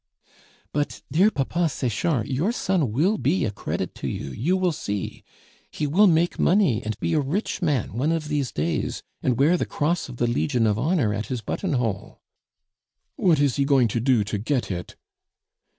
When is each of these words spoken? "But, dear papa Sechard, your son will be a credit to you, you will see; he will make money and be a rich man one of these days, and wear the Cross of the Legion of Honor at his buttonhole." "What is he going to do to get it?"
"But, 0.73 1.03
dear 1.11 1.29
papa 1.29 1.69
Sechard, 1.69 2.27
your 2.27 2.51
son 2.51 2.91
will 2.91 3.19
be 3.19 3.45
a 3.45 3.51
credit 3.51 3.93
to 3.97 4.07
you, 4.07 4.31
you 4.31 4.57
will 4.57 4.71
see; 4.71 5.23
he 5.69 5.85
will 5.85 6.07
make 6.07 6.39
money 6.39 6.81
and 6.83 6.99
be 6.99 7.13
a 7.13 7.19
rich 7.19 7.61
man 7.61 7.93
one 7.93 8.11
of 8.11 8.27
these 8.27 8.51
days, 8.51 9.03
and 9.21 9.37
wear 9.37 9.57
the 9.57 9.67
Cross 9.67 10.09
of 10.09 10.17
the 10.17 10.25
Legion 10.25 10.65
of 10.65 10.79
Honor 10.79 11.13
at 11.13 11.27
his 11.27 11.41
buttonhole." 11.41 12.19
"What 13.15 13.39
is 13.39 13.57
he 13.57 13.63
going 13.63 13.89
to 13.89 13.99
do 13.99 14.23
to 14.23 14.39
get 14.39 14.71
it?" 14.71 14.95